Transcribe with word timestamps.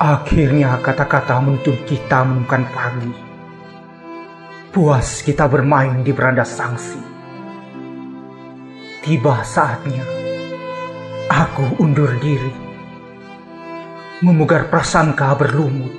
Akhirnya 0.00 0.80
kata-kata 0.80 1.44
menuntun 1.44 1.76
kita 1.84 2.24
menemukan 2.24 2.64
pagi. 2.72 3.12
Puas 4.72 5.20
kita 5.20 5.44
bermain 5.44 6.00
di 6.00 6.08
beranda 6.16 6.40
sangsi. 6.40 6.96
Tiba 9.04 9.44
saatnya 9.44 10.00
aku 11.28 11.84
undur 11.84 12.16
diri. 12.16 12.48
Memugar 14.24 14.72
prasangka 14.72 15.36
berlumut. 15.36 15.92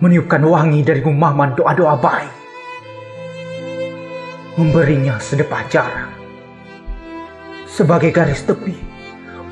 Meniupkan 0.00 0.40
wangi 0.48 0.80
dari 0.80 1.04
gumaman 1.04 1.52
doa-doa 1.52 2.00
baik. 2.00 2.34
Memberinya 4.56 5.20
sedepah 5.20 5.68
jarak. 5.68 6.16
Sebagai 7.68 8.08
garis 8.08 8.40
tepi 8.40 8.72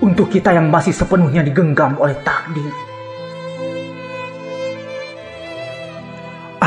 untuk 0.00 0.32
kita 0.32 0.56
yang 0.56 0.72
masih 0.72 0.96
sepenuhnya 0.96 1.44
digenggam 1.44 2.00
oleh 2.00 2.16
takdir. 2.24 2.88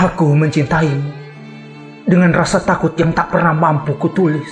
Aku 0.04 0.36
mencintaimu 0.36 1.16
dengan 2.04 2.36
rasa 2.36 2.60
takut 2.60 2.92
yang 3.00 3.16
tak 3.16 3.32
pernah 3.32 3.56
mampu 3.56 3.96
kutulis. 3.96 4.52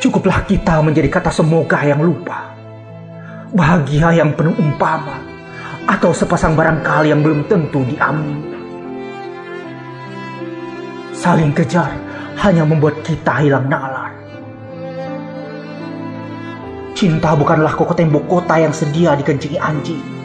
Cukuplah 0.00 0.48
kita 0.48 0.80
menjadi 0.80 1.12
kata 1.12 1.28
semoga 1.28 1.84
yang 1.84 2.00
lupa. 2.00 2.56
Bahagia 3.52 4.16
yang 4.16 4.32
penuh 4.32 4.56
umpama. 4.56 5.20
Atau 5.84 6.16
sepasang 6.16 6.56
barangkali 6.56 7.12
yang 7.12 7.20
belum 7.20 7.44
tentu 7.52 7.84
diamin. 7.84 8.48
Saling 11.12 11.52
kejar 11.52 11.92
hanya 12.48 12.64
membuat 12.64 13.04
kita 13.04 13.44
hilang 13.44 13.68
nalar. 13.68 14.16
Cinta 16.96 17.36
bukanlah 17.36 17.76
koko 17.76 17.92
tembok 17.92 18.24
kota 18.24 18.56
yang 18.56 18.72
sedia 18.72 19.12
dikencingi 19.12 19.60
anjing 19.60 20.15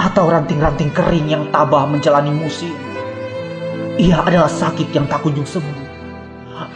atau 0.00 0.32
ranting-ranting 0.32 0.88
kering 0.96 1.28
yang 1.28 1.44
tabah 1.52 1.84
menjalani 1.84 2.32
musim. 2.32 2.72
Ia 4.00 4.24
adalah 4.24 4.48
sakit 4.48 4.96
yang 4.96 5.04
tak 5.04 5.20
kunjung 5.20 5.44
sembuh, 5.44 5.84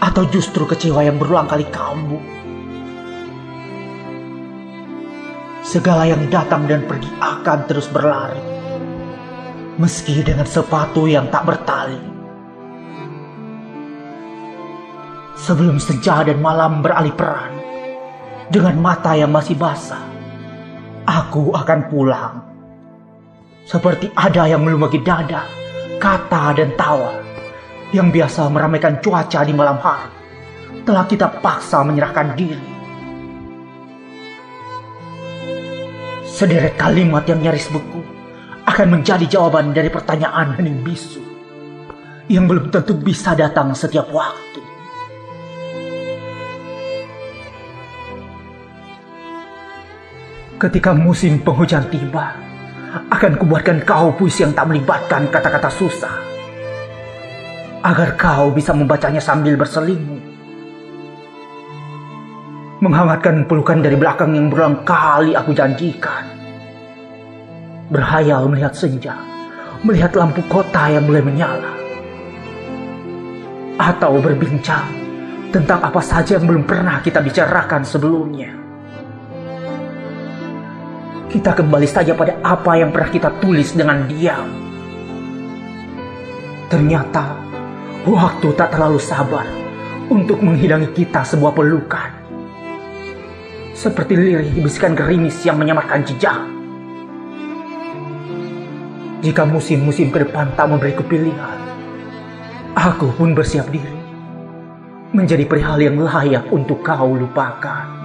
atau 0.05 0.29
justru 0.29 0.69
kecewa 0.69 1.01
yang 1.01 1.17
berulang 1.17 1.49
kali 1.49 1.65
kambuh. 1.73 2.21
Segala 5.65 6.05
yang 6.05 6.29
datang 6.29 6.69
dan 6.69 6.85
pergi 6.85 7.09
akan 7.17 7.59
terus 7.65 7.89
berlari, 7.89 8.45
meski 9.81 10.21
dengan 10.21 10.45
sepatu 10.45 11.09
yang 11.09 11.33
tak 11.33 11.49
bertali. 11.49 12.13
Sebelum 15.41 15.81
senja 15.81 16.29
dan 16.29 16.45
malam 16.45 16.85
beralih 16.85 17.17
peran, 17.17 17.57
dengan 18.53 18.77
mata 18.77 19.17
yang 19.17 19.33
masih 19.33 19.57
basah, 19.57 20.05
aku 21.09 21.57
akan 21.57 21.81
pulang 21.89 22.54
seperti 23.65 24.13
ada 24.13 24.45
yang 24.45 24.61
melumaki 24.61 25.01
dada, 25.01 25.49
kata 25.97 26.53
dan 26.53 26.77
tawa 26.77 27.17
yang 27.97 28.13
biasa 28.13 28.53
meramaikan 28.53 29.01
cuaca 29.01 29.41
di 29.41 29.57
malam 29.57 29.81
hari. 29.81 30.13
Telah 30.85 31.05
kita 31.09 31.41
paksa 31.41 31.81
menyerahkan 31.81 32.37
diri. 32.37 32.69
Sederet 36.29 36.77
kalimat 36.77 37.25
yang 37.25 37.41
nyaris 37.41 37.73
beku 37.73 38.05
akan 38.69 39.01
menjadi 39.01 39.25
jawaban 39.25 39.73
dari 39.73 39.89
pertanyaan 39.89 40.53
hening 40.61 40.85
bisu 40.85 41.23
yang 42.29 42.45
belum 42.45 42.69
tentu 42.69 42.97
bisa 43.01 43.33
datang 43.33 43.73
setiap 43.73 44.13
waktu. 44.13 44.61
Ketika 50.61 50.97
musim 50.97 51.41
penghujan 51.45 51.87
tiba, 51.93 52.54
akan 52.95 53.33
kubuatkan 53.43 53.83
kau 53.83 54.15
puisi 54.15 54.47
yang 54.47 54.55
tak 54.55 54.71
melibatkan 54.71 55.27
kata-kata 55.27 55.67
susah. 55.67 56.15
Agar 57.85 58.15
kau 58.15 58.55
bisa 58.55 58.71
membacanya 58.71 59.21
sambil 59.21 59.59
berselimut. 59.59 60.23
Menghangatkan 62.81 63.49
pelukan 63.51 63.81
dari 63.83 63.97
belakang 63.99 64.37
yang 64.37 64.47
berulang 64.49 64.87
kali 64.87 65.35
aku 65.35 65.51
janjikan. 65.57 66.25
Berhayal 67.91 68.49
melihat 68.49 68.73
senja, 68.73 69.19
melihat 69.85 70.15
lampu 70.17 70.41
kota 70.49 70.89
yang 70.89 71.05
mulai 71.05 71.21
menyala. 71.25 71.73
Atau 73.75 74.23
berbincang 74.23 74.87
tentang 75.51 75.83
apa 75.83 75.99
saja 75.99 76.39
yang 76.39 76.47
belum 76.47 76.65
pernah 76.65 77.03
kita 77.03 77.19
bicarakan 77.19 77.83
sebelumnya 77.83 78.64
kita 81.35 81.51
kembali 81.51 81.91
saja 81.91 82.15
pada 82.15 82.39
apa 82.47 82.79
yang 82.79 82.95
pernah 82.95 83.11
kita 83.11 83.27
tulis 83.43 83.75
dengan 83.75 84.07
diam. 84.07 84.47
Ternyata 86.71 87.35
waktu 88.07 88.55
tak 88.55 88.71
terlalu 88.71 89.03
sabar 89.03 89.43
untuk 90.15 90.39
menghidangi 90.39 90.95
kita 90.95 91.27
sebuah 91.27 91.51
pelukan. 91.51 92.11
Seperti 93.75 94.15
lirih 94.15 94.63
bisikan 94.63 94.95
gerimis 94.95 95.43
yang 95.43 95.59
menyamarkan 95.59 96.07
jejak. 96.07 96.39
Jika 99.27 99.43
musim-musim 99.43 100.15
ke 100.15 100.23
depan 100.23 100.55
tak 100.55 100.71
memberi 100.71 100.95
pilihan, 100.95 101.59
aku 102.79 103.11
pun 103.19 103.35
bersiap 103.35 103.67
diri 103.75 103.99
menjadi 105.11 105.43
perihal 105.51 105.83
yang 105.83 105.99
layak 105.99 106.47
untuk 106.55 106.79
kau 106.87 107.11
lupakan. 107.11 108.04